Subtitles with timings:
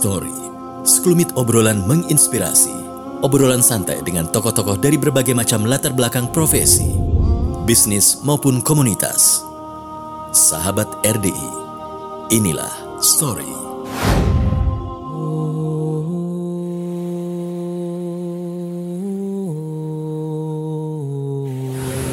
[0.00, 0.32] Story,
[0.80, 2.72] sekelumit obrolan menginspirasi.
[3.20, 6.88] Obrolan santai dengan tokoh-tokoh dari berbagai macam latar belakang profesi,
[7.68, 9.44] bisnis maupun komunitas.
[10.32, 11.52] Sahabat RDI,
[12.32, 12.72] inilah
[13.04, 13.52] Story.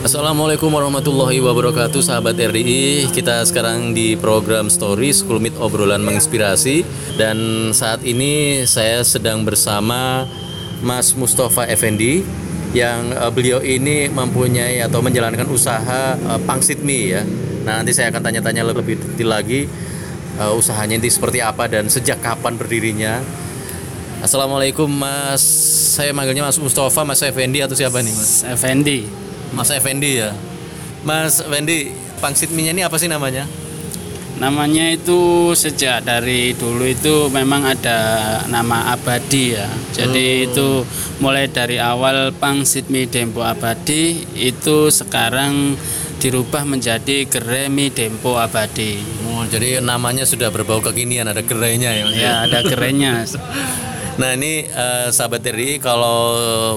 [0.08, 6.88] Assalamualaikum warahmatullahi wabarakatuh sahabat RDI Kita sekarang di program Story Sekelumit obrolan menginspirasi.
[7.20, 10.24] Dan saat ini saya sedang bersama
[10.80, 12.24] Mas Mustafa Effendi
[12.72, 17.28] Yang uh, beliau ini mempunyai atau menjalankan usaha uh, Pangsit Mie ya.
[17.68, 19.68] Nah nanti saya akan tanya-tanya lebih detail lagi
[20.40, 23.20] uh, Usahanya ini seperti apa dan sejak kapan berdirinya.
[24.24, 25.44] Assalamualaikum Mas.
[26.00, 28.48] Saya manggilnya Mas Mustafa, Mas Effendi atau siapa nih Mas?
[28.48, 30.32] Effendi Mas Effendi ya.
[31.06, 33.48] Mas Effendi, pangsit mie ini apa sih namanya?
[34.38, 37.98] Namanya itu sejak dari dulu itu memang ada
[38.46, 39.66] nama abadi ya.
[39.98, 40.46] Jadi Oh.
[40.46, 40.68] itu
[41.18, 45.74] mulai dari awal pangsit mie Dempo Abadi itu sekarang
[46.22, 49.02] dirubah menjadi gerai mie Dempo Abadi.
[49.26, 52.06] Oh, jadi namanya sudah berbau kekinian, ada gerainya ya.
[52.06, 52.14] Ya?
[52.14, 53.26] Ya ada gerainya.
[54.18, 56.18] Nah ini eh, sahabat RI kalau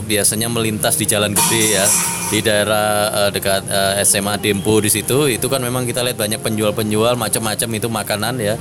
[0.04, 1.86] biasanya melintas di jalan gede ya
[2.28, 6.40] di daerah eh, dekat eh, SMA Dempo di situ itu kan memang kita lihat banyak
[6.44, 8.60] penjual-penjual macam-macam itu makanan ya.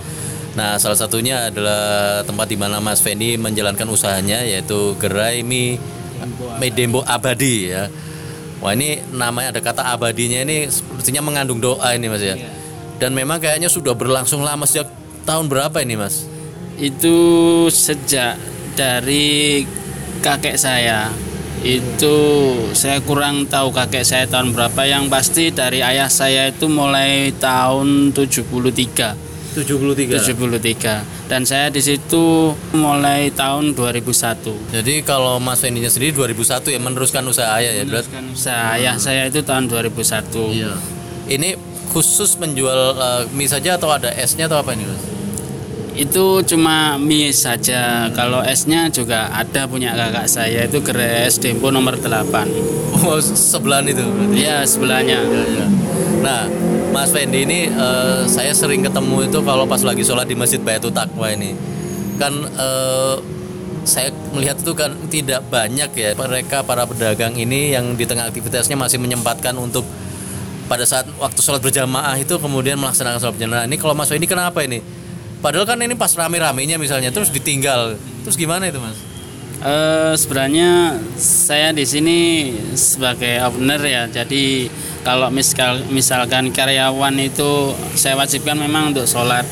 [0.56, 5.76] Nah salah satunya adalah tempat di mana Mas Fendi menjalankan usahanya yaitu gerai mie
[6.64, 7.92] mie Dempo Abadi ya.
[8.64, 12.36] Wah ini namanya ada kata abadinya ini sepertinya mengandung doa ini mas ya.
[13.00, 14.92] Dan memang kayaknya sudah berlangsung lama sejak
[15.24, 16.28] tahun berapa ini mas?
[16.76, 17.16] Itu
[17.72, 18.49] sejak
[18.80, 19.68] dari
[20.24, 21.12] kakek saya
[21.60, 22.16] itu
[22.72, 28.16] saya kurang tahu kakek saya tahun berapa yang pasti dari ayah saya itu mulai tahun
[28.16, 30.24] 73 73.
[30.24, 36.80] 73 dan saya di situ mulai tahun 2001 Jadi kalau Mas Fendinya sendiri 2001 ya
[36.80, 37.84] meneruskan usaha ayah ya.
[37.84, 40.74] Berarti kan usaha ayah saya itu tahun 2001 Iya.
[41.28, 41.50] Ini
[41.92, 45.02] khusus menjual eh, mie saja atau ada esnya atau apa ini mas?
[46.00, 51.68] Itu cuma mie saja kalau esnya juga ada punya kakak saya itu gerai es Dempo
[51.76, 54.40] nomor 8 Oh sebelahan itu berarti.
[54.40, 55.66] ya sebelahnya Ya, ya.
[56.20, 56.42] Nah,
[56.92, 60.92] Mas Fendi ini eh, saya sering ketemu itu kalau pas lagi sholat di Masjid Bayatul
[60.92, 61.56] Taqwa ini.
[62.20, 63.16] Kan eh,
[63.88, 68.76] saya melihat itu kan tidak banyak ya mereka para pedagang ini yang di tengah aktivitasnya
[68.76, 69.88] masih menyempatkan untuk
[70.68, 73.64] pada saat waktu sholat berjamaah itu kemudian melaksanakan sholat berjamaah.
[73.64, 74.84] Ini kalau Mas Fendi kenapa ini?
[75.40, 77.96] Padahal kan ini pas rame-ramenya misalnya terus ditinggal.
[78.28, 79.10] Terus gimana itu Mas?
[79.60, 82.20] Eh, sebenarnya saya di sini
[82.80, 84.04] sebagai owner ya.
[84.08, 84.72] Jadi
[85.04, 89.44] kalau miskal, misalkan karyawan itu saya wajibkan memang untuk sholat.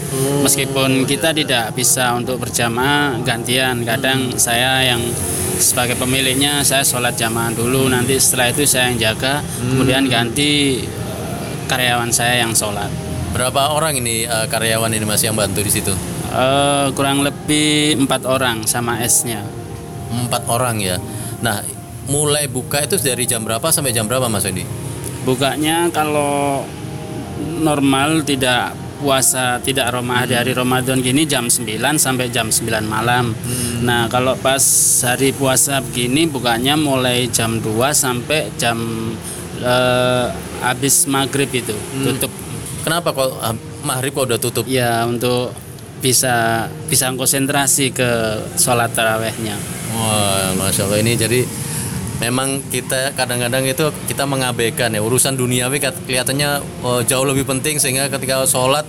[0.48, 3.84] Meskipun kita tidak bisa untuk berjamaah gantian.
[3.84, 5.04] Kadang saya yang
[5.60, 7.92] sebagai pemiliknya saya sholat jamaah dulu.
[7.92, 9.44] Nanti setelah itu saya yang jaga.
[9.60, 10.84] Kemudian ganti
[11.68, 13.07] karyawan saya yang sholat.
[13.36, 15.94] Berapa orang ini eh, karyawan ini Mas yang bantu di situ?
[16.28, 19.44] Eh, kurang lebih empat orang sama esnya.
[20.12, 21.00] Empat orang ya.
[21.44, 21.64] Nah,
[22.08, 24.64] mulai buka itu dari jam berapa sampai jam berapa Mas Fendi?
[25.28, 26.64] Bukanya kalau
[27.60, 31.70] normal tidak puasa tidak Roma di hari Ramadan gini jam 9
[32.02, 33.32] sampai jam 9 malam.
[33.86, 34.64] Nah, kalau pas
[35.06, 38.78] hari puasa begini bukanya mulai jam 2 sampai jam
[39.62, 40.26] eh,
[40.66, 42.34] habis maghrib itu tutup.
[42.88, 43.52] Kenapa kok ah,
[43.84, 44.64] maghrib kok udah tutup?
[44.64, 45.52] Ya untuk
[46.00, 49.60] bisa bisa konsentrasi ke sholat tarawehnya.
[49.92, 51.44] Wah, masya Allah ini jadi
[52.24, 58.08] memang kita kadang-kadang itu kita mengabaikan ya urusan duniawi kelihatannya oh, jauh lebih penting sehingga
[58.08, 58.88] ketika sholat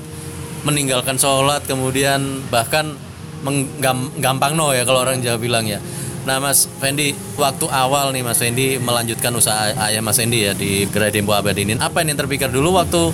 [0.62, 2.94] meninggalkan sholat kemudian bahkan
[3.42, 5.82] menggampang no ya kalau orang Jawa bilang ya.
[6.22, 10.86] Nah Mas Fendi waktu awal nih Mas Fendi melanjutkan usaha ayah Mas Fendi ya di
[10.86, 13.10] Gerai Dempo Abadi ini apa yang terpikir dulu waktu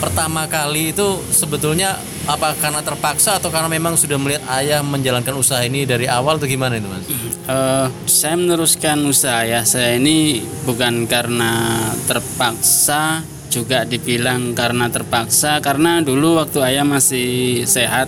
[0.00, 5.60] pertama kali itu sebetulnya apa karena terpaksa atau karena memang sudah melihat ayah menjalankan usaha
[5.60, 7.04] ini dari awal atau gimana itu Mas?
[7.46, 11.76] Eh, saya meneruskan usaha ya saya ini bukan karena
[12.08, 13.20] terpaksa
[13.50, 15.58] juga dibilang karena terpaksa.
[15.58, 18.06] Karena dulu waktu ayah masih sehat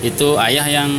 [0.00, 0.90] itu ayah yang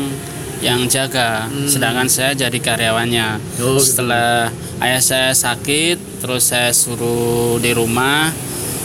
[0.62, 1.50] yang jaga.
[1.66, 3.60] Sedangkan saya jadi karyawannya.
[3.60, 3.82] Oh, gitu.
[3.82, 8.32] setelah ayah saya sakit terus saya suruh di rumah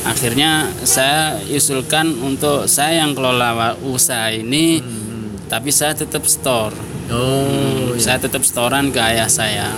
[0.04, 4.80] akhirnya saya usulkan untuk saya yang kelola usaha ini
[5.48, 9.76] tapi saya tetap store Oh, saya tetap setoran ke ayah saya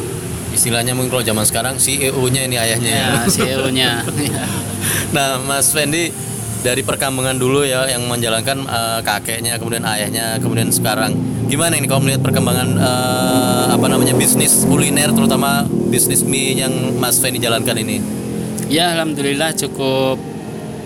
[0.54, 3.08] istilahnya mungkin kalau zaman sekarang CEO-nya ini ayahnya ya.
[3.18, 3.90] ya CEO-nya
[5.14, 6.10] Nah, Mas Fendi
[6.66, 11.14] dari perkembangan dulu ya yang menjalankan eh, kakeknya, kemudian ayahnya, kemudian sekarang.
[11.46, 15.62] Gimana ini kalau melihat perkembangan eh, apa namanya bisnis kuliner terutama
[15.92, 18.02] bisnis mie yang Mas Fendi jalankan ini?
[18.66, 20.18] Ya alhamdulillah cukup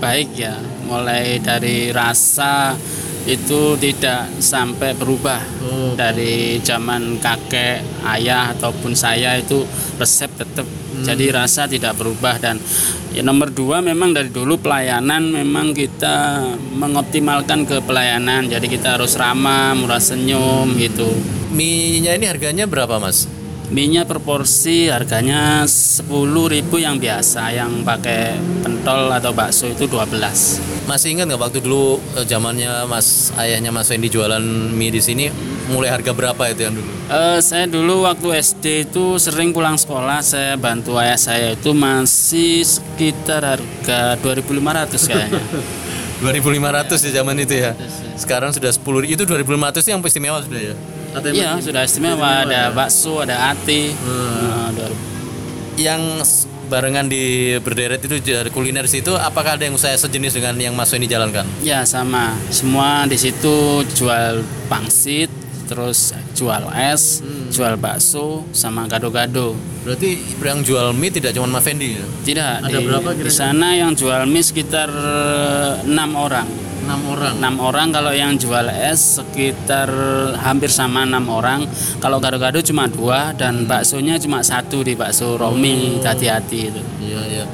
[0.04, 0.56] baik ya.
[0.84, 2.76] Mulai dari rasa
[3.24, 5.92] itu tidak sampai berubah Oh.
[5.92, 7.84] dari zaman kakek,
[8.16, 9.64] ayah ataupun saya itu
[10.00, 10.64] resep tetap.
[11.00, 12.60] Jadi rasa tidak berubah dan
[13.16, 16.44] ya nomor dua memang dari dulu pelayanan memang kita
[16.76, 18.44] mengoptimalkan ke pelayanan.
[18.44, 21.08] Jadi kita harus ramah, murah senyum gitu.
[21.56, 23.39] Mie-nya ini harganya berapa, Mas?
[23.70, 26.02] Minyak per porsi harganya 10.000
[26.74, 28.34] yang biasa, yang pakai
[28.66, 30.90] pentol atau bakso itu 12.
[30.90, 34.42] Masih ingat nggak waktu dulu eh, zamannya Mas ayahnya Mas Fendi jualan
[34.74, 35.30] mie di sini
[35.70, 36.90] mulai harga berapa itu yang dulu?
[37.14, 42.66] Eh, saya dulu waktu SD itu sering pulang sekolah, saya bantu ayah saya itu masih
[42.66, 45.42] sekitar harga 2.500 kayaknya.
[46.20, 47.72] 2500 di zaman itu ya.
[48.18, 50.76] Sekarang sudah 10 itu 2500 yang istimewa sudah ya.
[51.10, 53.90] Atau yang Iya, sudah istimewa, ada bakso, ada ati.
[53.96, 54.94] Nah, 2000.
[55.76, 56.02] yang
[56.68, 60.86] barengan di berderet itu dari kuliner situ apakah ada yang saya sejenis dengan yang Mas
[60.86, 61.42] Fendi jalankan?
[61.60, 63.56] Ya sama, semua di situ
[63.90, 65.32] jual pangsit,
[65.66, 69.56] terus jual es, jual bakso, sama gado-gado.
[69.82, 72.06] Berarti yang jual mie tidak cuma Mas Fendi ya?
[72.22, 73.34] Tidak, Ada di, berapa di kira-kira?
[73.34, 74.92] sana yang jual mie sekitar
[75.82, 76.46] enam orang.
[76.98, 77.34] 6 orang.
[77.38, 79.90] enam orang kalau yang jual es sekitar
[80.42, 81.68] hampir sama enam orang.
[82.02, 86.82] Kalau gado-gado cuma dua dan baksonya cuma satu di bakso Romi hati-hati itu.
[86.98, 87.44] Iya, iya.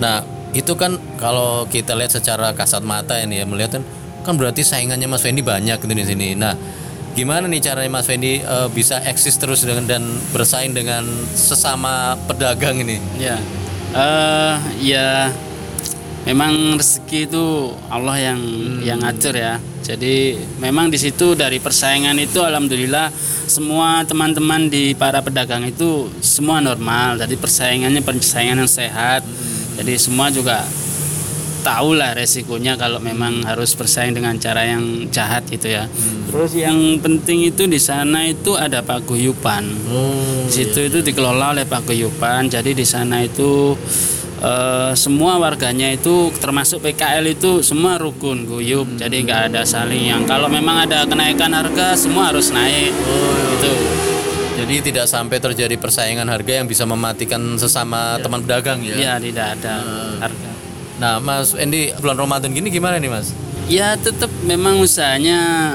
[0.00, 0.20] Nah,
[0.54, 3.84] itu kan kalau kita lihat secara kasat mata ini ya melihat kan
[4.24, 6.28] kan berarti saingannya Mas Fendi banyak gitu di sini.
[6.38, 6.54] Nah,
[7.12, 10.02] gimana nih caranya Mas Fendi eh, bisa eksis terus dengan dan
[10.32, 11.04] bersaing dengan
[11.34, 12.96] sesama pedagang ini?
[13.20, 13.36] Ya,
[13.92, 15.28] eh ya
[16.24, 17.44] memang rezeki itu
[17.92, 18.40] Allah yang
[18.80, 19.60] yang ngatur ya.
[19.84, 23.12] Jadi memang di situ dari persaingan itu alhamdulillah
[23.44, 27.20] semua teman-teman di para pedagang itu semua normal.
[27.20, 29.20] Jadi persaingannya persaingan yang sehat.
[29.76, 30.64] Jadi semua juga
[31.64, 35.88] tahu lah resikonya kalau memang harus bersaing dengan cara yang jahat gitu ya.
[36.28, 39.64] Terus yang penting itu di sana itu ada paguyuban.
[39.88, 42.52] Oh, Di situ itu dikelola oleh paguyuban.
[42.52, 43.72] Jadi di sana itu
[44.40, 48.88] eh, semua warganya itu termasuk PKL itu semua rukun guyup.
[48.98, 52.90] Jadi nggak ada saling yang kalau memang ada kenaikan harga semua harus naik.
[52.94, 53.72] Gitu.
[54.54, 58.94] Jadi tidak sampai terjadi persaingan harga yang bisa mematikan sesama teman pedagang ya.
[58.94, 59.82] Ya tidak ada
[60.22, 60.50] harga.
[60.94, 63.34] Nah, Mas Endi bulan Ramadan gini gimana nih, Mas?
[63.66, 65.74] Ya tetap memang usahanya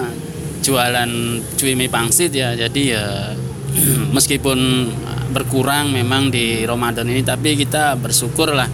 [0.63, 1.11] jualan
[1.59, 2.56] cuy mie pangsit ya.
[2.56, 3.35] Jadi ya
[4.15, 4.89] meskipun
[5.30, 8.68] berkurang memang di Ramadan ini tapi kita bersyukur lah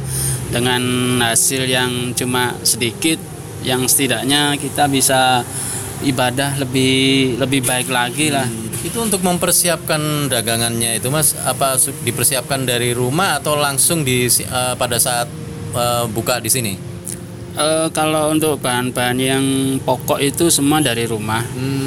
[0.49, 0.81] dengan
[1.19, 3.17] hasil yang cuma sedikit
[3.65, 5.41] yang setidaknya kita bisa
[6.05, 8.45] ibadah lebih lebih baik lagi lah.
[8.85, 11.73] Itu untuk mempersiapkan dagangannya itu, Mas, apa
[12.05, 15.25] dipersiapkan dari rumah atau langsung di eh, pada saat
[15.73, 16.94] eh, buka di sini?
[17.55, 19.45] Eh, kalau untuk bahan-bahan yang
[19.79, 21.39] pokok itu semua dari rumah.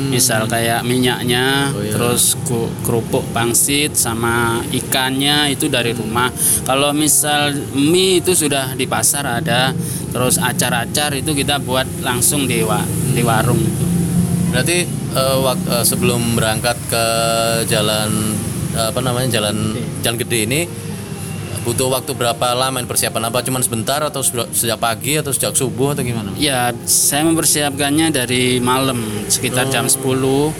[0.08, 1.92] Misal kayak minyaknya, Oh, iya.
[1.92, 2.32] terus
[2.80, 6.32] kerupuk pangsit sama ikannya itu dari rumah.
[6.64, 9.76] Kalau misal mie itu sudah di pasar ada,
[10.08, 13.84] terus acar-acar itu kita buat langsung di wa- di warung itu.
[14.48, 17.04] Berarti eh, wak- eh, sebelum berangkat ke
[17.66, 18.08] jalan
[18.70, 20.60] apa namanya jalan jalan gede ini
[21.64, 24.22] butuh waktu berapa lama persiapan apa cuman sebentar atau
[24.52, 26.32] sejak pagi atau sejak subuh atau gimana?
[26.38, 30.54] Ya, saya mempersiapkannya dari malam sekitar jam 10.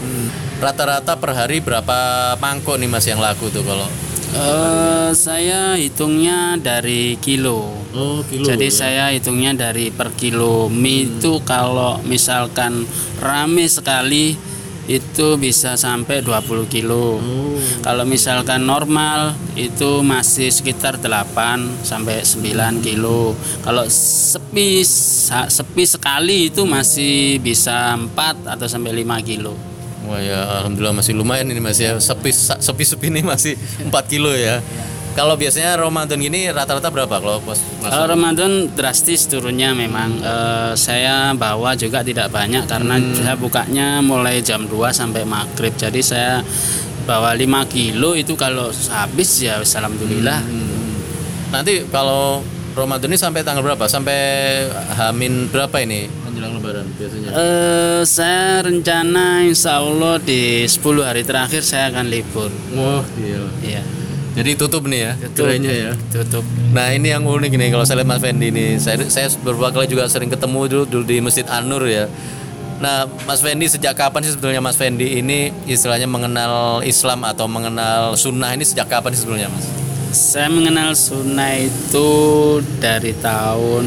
[0.59, 3.87] Rata-rata per hari berapa mangkok nih Mas yang laku tuh kalau?
[4.29, 7.73] Eh, saya hitungnya dari kilo.
[7.97, 8.45] Oh, kilo.
[8.45, 12.85] Jadi saya hitungnya dari per kilo mie itu kalau misalkan
[13.25, 14.37] rame sekali
[14.89, 17.21] itu bisa sampai 20 kilo.
[17.85, 23.37] Kalau misalkan normal itu masih sekitar 8 sampai 9 kilo.
[23.61, 24.81] Kalau sepi
[25.53, 29.53] sepi sekali itu masih bisa 4 atau sampai 5 kilo.
[30.09, 32.01] Wah ya alhamdulillah masih lumayan ini Mas ya.
[32.01, 34.65] Sepi sepi sepi ini masih 4 kilo ya.
[35.13, 37.59] Kalau biasanya Ramadan gini rata-rata berapa kalau Mas?
[37.83, 44.39] Kalau Ramadan drastis turunnya memang Eh, saya bawa juga tidak banyak karena saya bukanya mulai
[44.41, 46.33] jam 2 sampai maghrib jadi saya
[47.03, 50.39] bawa 5 kilo itu kalau habis ya alhamdulillah
[51.49, 52.45] Nanti kalau
[52.77, 53.89] Ramadan ini sampai tanggal berapa?
[53.91, 54.15] Sampai
[54.95, 57.29] Hamin berapa ini menjelang Lebaran biasanya?
[57.35, 63.43] Eh, saya rencana insya Allah di 10 hari terakhir saya akan libur Wah iya.
[63.65, 63.83] Iya.
[64.39, 65.93] Jadi tutup nih ya, gerainya ya.
[66.15, 69.75] tutup Nah ini yang unik nih kalau saya lihat Mas Fendi ini, saya saya beberapa
[69.75, 72.07] kali juga sering ketemu dulu, dulu di Masjid An-Nur ya.
[72.79, 78.15] Nah Mas Fendi sejak kapan sih sebetulnya Mas Fendi ini istilahnya mengenal Islam atau mengenal
[78.15, 79.67] Sunnah ini sejak kapan sih sebetulnya Mas?
[80.09, 82.09] saya mengenal sunnah itu
[82.81, 83.85] dari tahun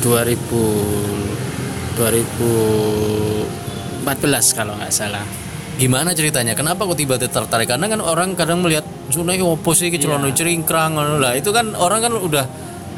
[0.00, 5.20] 2000 2014 kalau nggak salah
[5.80, 6.52] Gimana ceritanya?
[6.52, 7.64] Kenapa kok tiba-tiba tertarik?
[7.64, 11.32] Karena kan orang kadang melihat Sunnah itu opo sih, celana ceringkrang lah.
[11.32, 12.44] Itu kan orang kan udah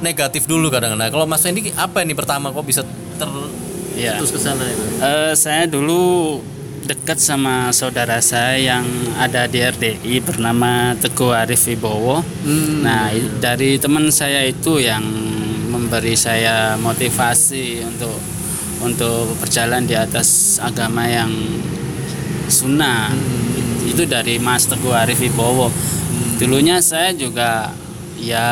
[0.03, 0.99] negatif dulu kadang.
[0.99, 2.83] Nah kalau Mas Fendi apa ini pertama kok bisa
[3.17, 3.31] ter
[3.95, 4.83] ya terus ke sana itu?
[4.99, 6.43] Eh, saya dulu
[6.83, 8.83] dekat sama saudara saya yang
[9.15, 12.27] ada di RDI bernama Teguh Arif Wibowo.
[12.83, 15.07] Nah, i- dari teman saya itu yang
[15.71, 18.19] memberi saya motivasi untuk
[18.83, 21.31] untuk berjalan di atas agama yang
[22.53, 23.09] sunnah.
[23.89, 25.73] Itu dari Mas Teguh Arif Wibowo.
[26.37, 27.73] Dulunya saya juga
[28.21, 28.47] ya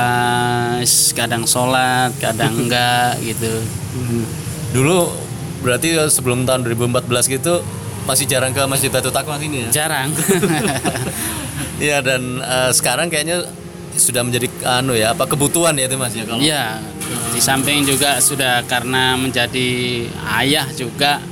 [1.12, 3.61] kadang sholat, kadang enggak gitu.
[4.73, 5.12] Dulu
[5.61, 7.61] berarti sebelum tahun 2014 gitu
[8.09, 9.85] masih jarang ke Masjid Batu Takwa sini ya?
[9.85, 10.09] Jarang.
[11.80, 13.40] Iya dan eh, sekarang kayaknya
[13.97, 16.76] sudah menjadi anu ya apa kebutuhan ya itu Mas ya kalau Iya,
[17.33, 20.04] di samping juga sudah karena menjadi
[20.45, 21.25] ayah juga,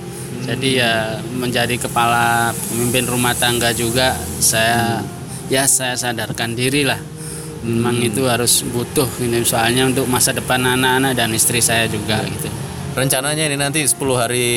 [0.49, 0.95] jadi ya
[1.37, 5.05] menjadi kepala pemimpin rumah tangga juga, saya
[5.53, 6.97] ya saya sadarkan diri lah.
[7.69, 12.49] Memang itu harus butuh ini soalnya untuk masa depan anak-anak dan istri saya juga gitu.
[12.99, 14.49] rencananya ini nanti 10 hari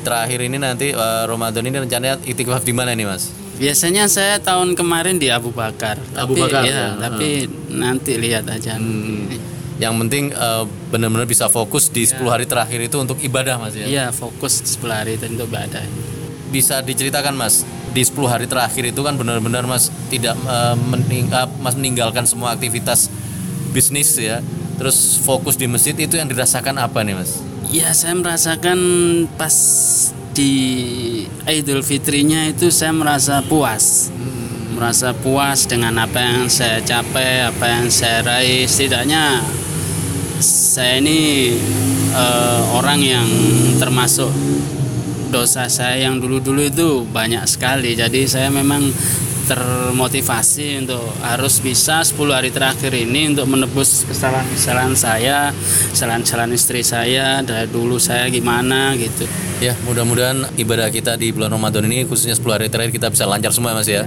[0.00, 3.28] terakhir ini nanti eh, Ramadan ini rencananya itikaf di mana ini Mas?
[3.56, 6.88] Biasanya saya tahun kemarin di Abu Bakar, Abu tapi Bakar, ya, ya.
[6.96, 8.76] tapi nanti lihat aja.
[9.76, 13.84] Yang penting eh, benar-benar bisa fokus di 10 hari terakhir itu untuk ibadah Mas ya.
[13.84, 15.84] Iya, fokus 10 hari itu untuk ibadah.
[16.48, 17.60] Bisa diceritakan Mas
[17.92, 22.56] di 10 hari terakhir itu kan benar-benar Mas tidak eh, mening- eh, Mas meninggalkan semua
[22.56, 23.12] aktivitas
[23.70, 24.40] bisnis ya.
[24.76, 27.40] Terus fokus di masjid itu yang dirasakan apa nih Mas?
[27.68, 28.78] Ya saya merasakan
[29.36, 29.56] pas
[30.32, 30.52] di
[31.48, 34.12] Idul Fitrinya itu saya merasa puas
[34.76, 39.40] Merasa puas dengan apa yang saya capai, apa yang saya raih Setidaknya
[40.76, 41.56] saya ini
[42.12, 43.24] eh, orang yang
[43.80, 44.28] termasuk
[45.32, 48.92] dosa saya yang dulu-dulu itu banyak sekali Jadi saya memang
[49.48, 55.54] termotivasi untuk harus bisa 10 hari terakhir ini untuk menebus kesalahan-kesalahan saya,
[55.94, 59.22] kesalahan-kesalahan istri saya dari dulu saya gimana gitu.
[59.62, 63.54] Ya, mudah-mudahan ibadah kita di bulan Ramadan ini khususnya 10 hari terakhir kita bisa lancar
[63.54, 64.04] semua Mas ya.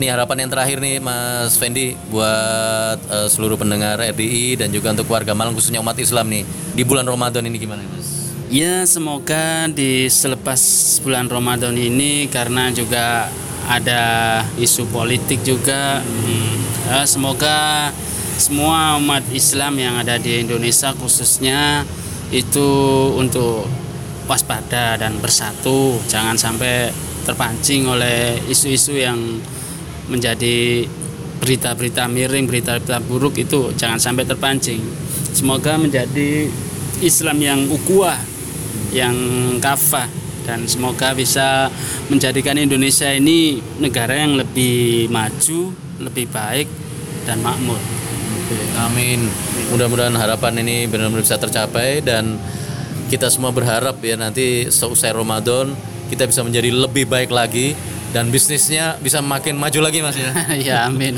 [0.00, 5.08] Nih harapan yang terakhir nih Mas Fendi buat eh, seluruh pendengar RDI dan juga untuk
[5.12, 8.32] warga Malang khususnya umat Islam nih di bulan Ramadan ini gimana Mas?
[8.52, 10.60] Ya semoga di selepas
[11.04, 13.28] bulan Ramadan ini karena juga
[13.68, 14.02] ada
[14.58, 16.54] isu politik juga hmm,
[16.88, 17.88] ya, semoga
[18.40, 21.86] semua umat Islam yang ada di Indonesia khususnya
[22.32, 22.68] itu
[23.16, 23.68] untuk
[24.24, 26.90] waspada dan bersatu jangan sampai
[27.22, 29.20] terpancing oleh isu-isu yang
[30.10, 30.86] menjadi
[31.42, 34.82] berita-berita miring, berita-berita buruk itu jangan sampai terpancing.
[35.34, 36.46] Semoga menjadi
[37.02, 38.18] Islam yang ukuah,
[38.94, 39.14] yang
[39.58, 40.06] kafah
[40.46, 41.70] dan semoga bisa
[42.10, 46.66] menjadikan Indonesia ini negara yang lebih maju, lebih baik
[47.26, 47.78] dan makmur.
[48.78, 49.26] Amin.
[49.72, 52.36] Mudah-mudahan harapan ini benar-benar bisa tercapai dan
[53.08, 55.72] kita semua berharap ya nanti seusai Ramadan
[56.12, 57.72] kita bisa menjadi lebih baik lagi
[58.12, 60.30] dan bisnisnya bisa makin maju lagi Mas ya.
[60.68, 61.16] ya amin.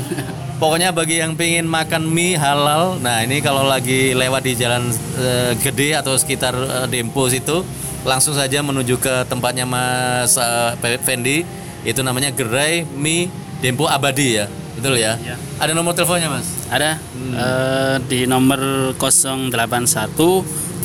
[0.55, 4.87] Pokoknya bagi yang pengen makan mie halal, nah ini kalau lagi lewat di jalan
[5.19, 7.59] eh, gede atau sekitar eh, Dempo situ,
[8.07, 10.39] langsung saja menuju ke tempatnya Mas
[10.79, 11.43] Pe- Fendi,
[11.83, 13.27] itu namanya Gerai Mie
[13.59, 14.47] Dempo Abadi ya,
[14.79, 15.19] betul ya?
[15.19, 15.35] Ya.
[15.59, 16.47] Ada nomor teleponnya Mas?
[16.71, 17.03] Ada
[17.35, 20.15] eh, di nomor 081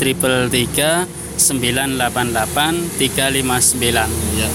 [0.02, 4.10] triple 988 359.
[4.34, 4.50] Ya.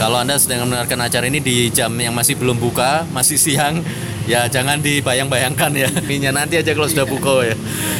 [0.00, 3.84] Kalau Anda sedang mendengarkan acara ini di jam yang masih belum buka, masih siang,
[4.24, 5.88] ya jangan dibayang-bayangkan ya.
[6.08, 7.56] Minyak nanti aja kalau sudah buka ya.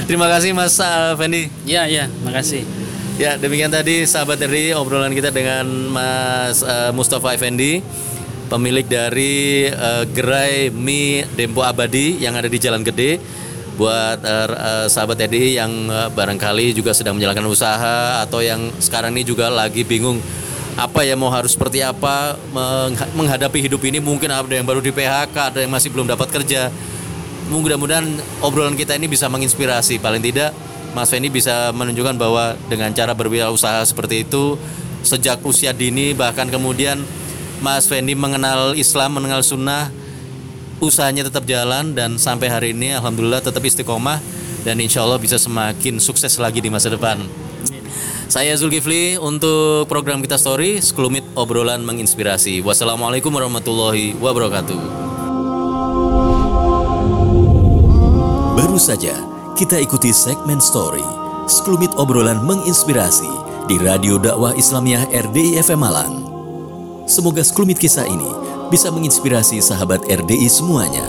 [0.09, 0.81] Terima kasih Mas
[1.19, 1.53] Fendi.
[1.69, 2.65] Ya ya, makasih.
[3.21, 7.85] Ya, demikian tadi sahabat dari obrolan kita dengan Mas eh, Mustafa Effendi,
[8.49, 13.21] pemilik dari eh, gerai mie Dempo Abadi yang ada di Jalan Gede.
[13.77, 19.13] Buat eh, eh, sahabat RDI yang eh, barangkali juga sedang menjalankan usaha atau yang sekarang
[19.13, 20.17] ini juga lagi bingung
[20.73, 24.01] apa ya mau harus seperti apa mengha- menghadapi hidup ini.
[24.01, 26.73] Mungkin ada yang baru di PHK, ada yang masih belum dapat kerja.
[27.53, 28.09] Mudah-mudahan
[28.41, 30.01] obrolan kita ini bisa menginspirasi.
[30.01, 30.57] Paling tidak
[30.97, 34.57] Mas Fendi bisa menunjukkan bahwa dengan cara berwirausaha seperti itu
[35.03, 37.03] sejak usia dini bahkan kemudian
[37.59, 39.91] Mas Fendi mengenal Islam mengenal sunnah
[40.83, 44.19] usahanya tetap jalan dan sampai hari ini alhamdulillah tetap istiqomah.
[44.63, 47.19] Dan insya Allah bisa semakin sukses lagi di masa depan.
[48.33, 52.65] Saya Zulkifli untuk program kita story sekelumit obrolan menginspirasi.
[52.65, 54.81] Wassalamualaikum warahmatullahi wabarakatuh.
[58.57, 59.13] Baru saja
[59.53, 61.05] kita ikuti segmen story
[61.45, 63.29] sekelumit obrolan menginspirasi
[63.69, 66.25] di Radio Dakwah Islamiyah RDI FM Malang.
[67.05, 68.33] Semoga sekelumit kisah ini
[68.73, 71.05] bisa menginspirasi sahabat RDI semuanya.